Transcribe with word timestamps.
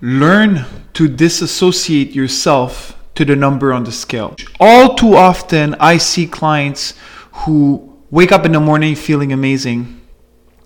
Learn 0.00 0.64
to 0.92 1.08
disassociate 1.08 2.14
yourself 2.14 2.98
to 3.14 3.24
the 3.24 3.34
number 3.34 3.72
on 3.72 3.84
the 3.84 3.92
scale. 3.92 4.36
All 4.60 4.94
too 4.94 5.16
often, 5.16 5.74
I 5.80 5.96
see 5.96 6.26
clients 6.26 6.94
who 7.32 7.96
wake 8.10 8.32
up 8.32 8.44
in 8.44 8.52
the 8.52 8.60
morning 8.60 8.94
feeling 8.94 9.32
amazing 9.32 10.00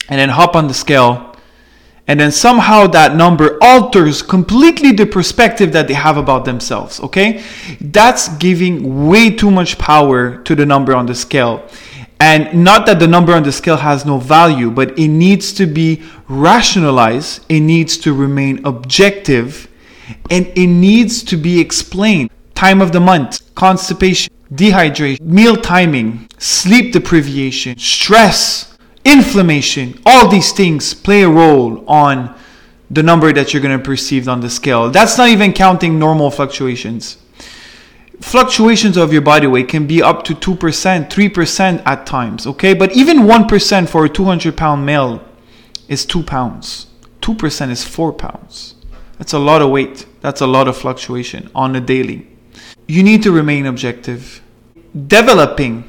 and 0.09 0.19
then 0.19 0.29
hop 0.29 0.57
on 0.57 0.69
the 0.69 0.75
scale 0.75 1.31
and 2.07 2.19
then 2.19 2.33
somehow 2.33 2.89
that 2.89 3.15
number 3.15 3.57
alters 3.63 4.21
completely 4.21 4.91
the 4.91 5.07
perspective 5.07 5.73
that 5.73 5.87
they 5.87 5.95
have 5.95 6.17
about 6.17 6.45
themselves 6.45 7.01
okay 7.01 7.43
that's 7.81 8.29
giving 8.37 9.07
way 9.07 9.31
too 9.31 9.51
much 9.51 9.79
power 9.79 10.37
to 10.43 10.55
the 10.55 10.67
number 10.67 10.95
on 10.95 11.07
the 11.07 11.15
scale 11.15 11.67
and 12.21 12.53
not 12.65 12.87
that 12.87 12.99
the 12.99 13.07
number 13.09 13.33
on 13.33 13.43
the 13.43 13.53
scale 13.53 13.77
has 13.77 14.05
no 14.05 14.19
value 14.19 14.71
but 14.71 14.97
it 14.99 15.09
needs 15.09 15.53
to 15.53 15.67
be 15.67 16.03
rationalized 16.29 17.45
it 17.49 17.61
needs 17.61 17.97
to 17.97 18.13
remain 18.13 18.65
objective 18.65 19.69
and 20.31 20.47
it 20.57 20.67
needs 20.67 21.23
to 21.23 21.37
be 21.37 21.61
explained 21.61 22.31
time 22.55 22.81
of 22.81 22.93
the 22.93 23.01
month 23.01 23.55
constipation 23.55 24.33
dehydration 24.53 25.21
meal 25.21 25.57
timing 25.57 26.29
sleep 26.39 26.93
deprivation 26.93 27.77
stress 27.79 28.71
inflammation, 29.05 30.01
all 30.05 30.29
these 30.29 30.53
things 30.53 30.95
play 30.95 31.23
a 31.23 31.29
role 31.29 31.89
on 31.89 32.35
the 32.91 33.03
number 33.03 33.33
that 33.33 33.53
you're 33.53 33.63
going 33.63 33.77
to 33.77 33.85
perceive 33.85 34.29
on 34.29 34.41
the 34.41 34.51
scale. 34.51 34.91
That's 34.91 35.17
not 35.17 35.29
even 35.29 35.53
counting 35.53 35.99
normal 35.99 36.31
fluctuations. 36.31 37.17
Fluctuations 38.21 38.97
of 38.97 39.13
your 39.13 39.23
body 39.23 39.47
weight 39.47 39.69
can 39.69 39.87
be 39.87 40.03
up 40.03 40.25
to 40.25 40.35
2%, 40.35 41.11
3% 41.11 41.83
at 41.87 42.07
times, 42.07 42.47
okay? 42.47 42.75
But 42.75 42.93
even 42.97 43.21
1% 43.21 43.89
for 43.89 44.05
a 44.05 44.09
200 44.09 44.57
pound 44.57 44.85
male 44.85 45.25
is 45.89 46.05
2 46.05 46.23
pounds. 46.23 46.87
2% 47.23 47.71
is 47.71 47.85
4 47.85 48.13
pounds. 48.13 48.75
That's 49.19 49.33
a 49.33 49.39
lot 49.39 49.63
of 49.63 49.71
weight. 49.71 50.07
That's 50.21 50.41
a 50.41 50.47
lot 50.47 50.69
of 50.69 50.77
fluctuation 50.77 51.51
on 51.55 51.77
a 51.77 51.81
daily. 51.81 52.27
You 52.87 53.03
need 53.03 53.23
to 53.23 53.33
remain 53.33 53.67
objective. 53.67 54.43
Developing 55.07 55.85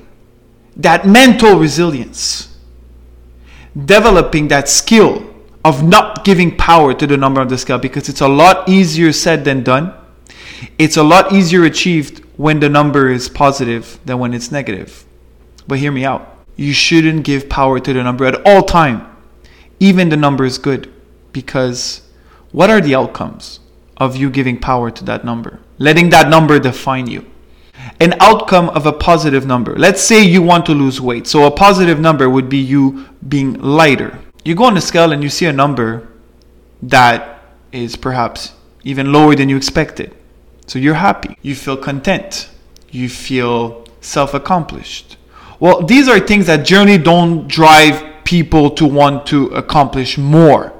that 0.77 1.05
mental 1.05 1.57
resilience 1.57 2.51
developing 3.85 4.47
that 4.49 4.67
skill 4.67 5.27
of 5.63 5.83
not 5.83 6.25
giving 6.25 6.55
power 6.57 6.93
to 6.93 7.07
the 7.07 7.17
number 7.17 7.39
on 7.39 7.47
the 7.47 7.57
scale 7.57 7.77
because 7.77 8.09
it's 8.09 8.21
a 8.21 8.27
lot 8.27 8.67
easier 8.67 9.11
said 9.11 9.45
than 9.45 9.63
done. 9.63 9.93
It's 10.77 10.97
a 10.97 11.03
lot 11.03 11.31
easier 11.31 11.63
achieved 11.63 12.20
when 12.41 12.59
the 12.59 12.69
number 12.69 13.07
is 13.07 13.29
positive 13.29 13.99
than 14.03 14.17
when 14.17 14.33
it's 14.33 14.51
negative. 14.51 15.05
But 15.67 15.77
hear 15.77 15.91
me 15.91 16.03
out. 16.03 16.23
You 16.55 16.73
shouldn't 16.73 17.23
give 17.23 17.47
power 17.47 17.79
to 17.79 17.93
the 17.93 18.01
number 18.01 18.25
at 18.25 18.41
all 18.47 18.63
time. 18.63 19.15
Even 19.79 20.09
the 20.09 20.17
number 20.17 20.43
is 20.43 20.57
good 20.57 20.91
because 21.33 22.01
what 22.51 22.71
are 22.71 22.81
the 22.81 22.95
outcomes 22.95 23.59
of 23.97 24.15
you 24.15 24.31
giving 24.31 24.59
power 24.59 24.89
to 24.89 25.03
that 25.05 25.23
number? 25.23 25.59
Letting 25.77 26.09
that 26.09 26.29
number 26.29 26.57
define 26.57 27.05
you 27.05 27.27
an 27.99 28.15
outcome 28.19 28.69
of 28.69 28.87
a 28.87 28.91
positive 28.91 29.45
number. 29.45 29.75
Let's 29.75 30.01
say 30.01 30.23
you 30.23 30.41
want 30.41 30.65
to 30.65 30.73
lose 30.73 30.99
weight. 30.99 31.27
So 31.27 31.45
a 31.45 31.51
positive 31.51 31.99
number 31.99 32.27
would 32.27 32.49
be 32.49 32.57
you 32.57 33.07
being 33.27 33.53
lighter. 33.61 34.17
You 34.43 34.55
go 34.55 34.63
on 34.63 34.73
the 34.73 34.81
scale 34.81 35.11
and 35.11 35.21
you 35.21 35.29
see 35.29 35.45
a 35.45 35.53
number 35.53 36.07
that 36.81 37.43
is 37.71 37.95
perhaps 37.95 38.53
even 38.83 39.13
lower 39.13 39.35
than 39.35 39.49
you 39.49 39.57
expected. 39.57 40.15
So 40.71 40.79
you're 40.79 40.93
happy. 40.93 41.35
You 41.41 41.53
feel 41.53 41.75
content. 41.75 42.49
You 42.91 43.09
feel 43.09 43.83
self 43.99 44.33
accomplished. 44.33 45.17
Well, 45.59 45.81
these 45.81 46.07
are 46.07 46.17
things 46.17 46.45
that 46.45 46.65
generally 46.65 46.97
don't 46.97 47.45
drive 47.45 48.23
people 48.23 48.69
to 48.79 48.85
want 48.85 49.25
to 49.25 49.47
accomplish 49.47 50.17
more. 50.17 50.71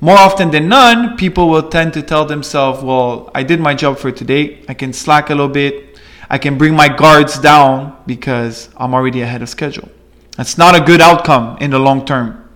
More 0.00 0.16
often 0.16 0.50
than 0.50 0.70
none, 0.70 1.18
people 1.18 1.50
will 1.50 1.68
tend 1.68 1.92
to 1.92 2.00
tell 2.00 2.24
themselves, 2.24 2.82
well, 2.82 3.30
I 3.34 3.42
did 3.42 3.60
my 3.60 3.74
job 3.74 3.98
for 3.98 4.10
today. 4.10 4.64
I 4.66 4.72
can 4.72 4.94
slack 4.94 5.28
a 5.28 5.34
little 5.34 5.50
bit. 5.50 5.98
I 6.30 6.38
can 6.38 6.56
bring 6.56 6.74
my 6.74 6.88
guards 6.88 7.38
down 7.38 7.98
because 8.06 8.70
I'm 8.78 8.94
already 8.94 9.20
ahead 9.20 9.42
of 9.42 9.50
schedule. 9.50 9.90
That's 10.38 10.56
not 10.56 10.74
a 10.74 10.80
good 10.80 11.02
outcome 11.02 11.58
in 11.60 11.70
the 11.70 11.78
long 11.78 12.06
term. 12.06 12.48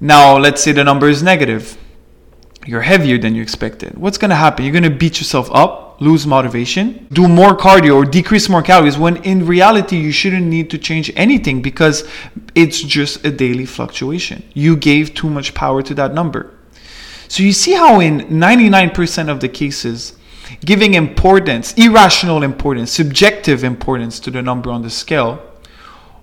Now, 0.00 0.38
let's 0.38 0.62
say 0.62 0.72
the 0.72 0.82
number 0.82 1.10
is 1.10 1.22
negative. 1.22 1.76
You're 2.64 2.82
heavier 2.82 3.18
than 3.18 3.34
you 3.34 3.42
expected. 3.42 3.98
What's 3.98 4.18
going 4.18 4.30
to 4.30 4.36
happen? 4.36 4.64
You're 4.64 4.72
going 4.72 4.84
to 4.84 4.90
beat 4.90 5.18
yourself 5.18 5.50
up, 5.52 6.00
lose 6.00 6.26
motivation, 6.26 7.08
do 7.12 7.26
more 7.26 7.56
cardio 7.56 7.96
or 7.96 8.04
decrease 8.04 8.48
more 8.48 8.62
calories 8.62 8.96
when 8.96 9.16
in 9.24 9.46
reality 9.46 9.96
you 9.96 10.12
shouldn't 10.12 10.46
need 10.46 10.70
to 10.70 10.78
change 10.78 11.12
anything 11.16 11.60
because 11.60 12.08
it's 12.54 12.80
just 12.80 13.24
a 13.24 13.32
daily 13.32 13.66
fluctuation. 13.66 14.44
You 14.54 14.76
gave 14.76 15.14
too 15.14 15.28
much 15.28 15.54
power 15.54 15.82
to 15.82 15.94
that 15.94 16.14
number. 16.14 16.54
So 17.26 17.42
you 17.42 17.52
see 17.52 17.72
how 17.72 17.98
in 17.98 18.20
99% 18.20 19.28
of 19.28 19.40
the 19.40 19.48
cases, 19.48 20.14
giving 20.64 20.94
importance, 20.94 21.72
irrational 21.74 22.42
importance, 22.42 22.92
subjective 22.92 23.64
importance 23.64 24.20
to 24.20 24.30
the 24.30 24.42
number 24.42 24.70
on 24.70 24.82
the 24.82 24.90
scale 24.90 25.42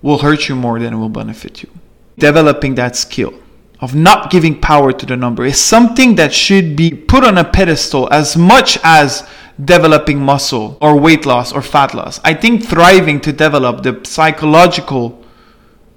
will 0.01 0.19
hurt 0.19 0.47
you 0.47 0.55
more 0.55 0.79
than 0.79 0.93
it 0.93 0.97
will 0.97 1.09
benefit 1.09 1.63
you. 1.63 1.69
Developing 2.17 2.75
that 2.75 2.95
skill 2.95 3.33
of 3.81 3.95
not 3.95 4.29
giving 4.29 4.59
power 4.59 4.91
to 4.91 5.05
the 5.05 5.15
number 5.15 5.45
is 5.45 5.59
something 5.59 6.15
that 6.15 6.33
should 6.33 6.75
be 6.75 6.91
put 6.91 7.23
on 7.23 7.37
a 7.37 7.43
pedestal 7.43 8.11
as 8.11 8.35
much 8.35 8.77
as 8.83 9.27
developing 9.63 10.19
muscle 10.19 10.77
or 10.81 10.99
weight 10.99 11.25
loss 11.25 11.51
or 11.53 11.61
fat 11.61 11.93
loss. 11.93 12.19
I 12.23 12.33
think 12.33 12.65
thriving 12.65 13.21
to 13.21 13.31
develop 13.31 13.83
the 13.83 14.01
psychological 14.03 15.23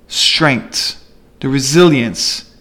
strength, 0.08 1.02
the 1.40 1.48
resilience, 1.48 2.54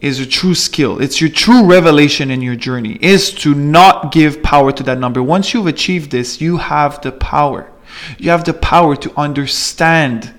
is 0.00 0.20
a 0.20 0.26
true 0.26 0.54
skill. 0.54 1.00
It's 1.00 1.20
your 1.20 1.30
true 1.30 1.64
revelation 1.64 2.30
in 2.30 2.42
your 2.42 2.54
journey 2.54 2.98
is 3.00 3.32
to 3.32 3.54
not 3.54 4.12
give 4.12 4.42
power 4.42 4.70
to 4.72 4.82
that 4.84 4.98
number. 4.98 5.22
Once 5.22 5.54
you've 5.54 5.66
achieved 5.66 6.10
this, 6.10 6.40
you 6.40 6.58
have 6.58 7.00
the 7.00 7.12
power. 7.12 7.72
You 8.18 8.30
have 8.30 8.44
the 8.44 8.54
power 8.54 8.94
to 8.96 9.12
understand 9.18 10.34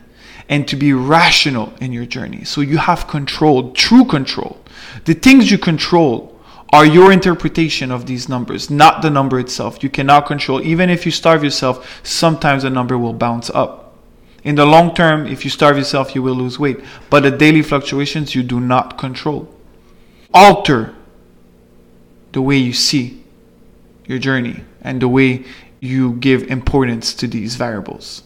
and 0.50 0.68
to 0.68 0.75
be 0.75 0.94
rational 0.94 1.74
in 1.81 1.91
your 1.91 2.06
journey. 2.06 2.44
So 2.44 2.62
you 2.62 2.78
have 2.78 3.08
control, 3.08 3.72
true 3.72 4.06
control. 4.06 4.58
The 5.06 5.13
things 5.13 5.52
you 5.52 5.58
control 5.58 6.34
are 6.74 6.85
your 6.85 7.12
interpretation 7.12 7.91
of 7.91 8.06
these 8.06 8.28
numbers, 8.28 8.69
not 8.69 9.02
the 9.02 9.09
number 9.09 9.40
itself. 9.40 9.84
You 9.84 9.90
cannot 9.90 10.25
control. 10.25 10.62
Even 10.62 10.90
if 10.90 11.06
you 11.06 11.12
starve 11.12 11.44
yourself, 11.44 12.02
sometimes 12.03 12.63
a 12.63 12.69
number 12.69 12.97
will 12.97 13.13
bounce 13.13 13.50
up. 13.50 13.96
In 14.44 14.56
the 14.56 14.66
long 14.66 14.94
term, 14.94 15.28
if 15.28 15.44
you 15.44 15.50
starve 15.50 15.78
yourself, 15.78 16.16
you 16.16 16.22
will 16.22 16.36
lose 16.36 16.59
weight. 16.59 16.80
But 17.09 17.24
the 17.24 17.31
daily 17.31 17.62
fluctuations, 17.62 18.36
you 18.36 18.44
do 18.44 18.59
not 18.59 18.97
control. 18.97 19.53
Alter 20.34 20.94
the 22.31 22.41
way 22.41 22.57
you 22.57 22.74
see 22.74 23.24
your 24.06 24.19
journey 24.19 24.63
and 24.81 25.02
the 25.02 25.07
way 25.07 25.44
you 25.80 26.13
give 26.13 26.44
importance 26.44 27.13
to 27.16 27.28
these 27.28 27.56
variables. 27.56 28.24